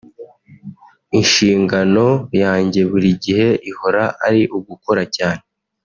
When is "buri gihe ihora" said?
2.91-4.03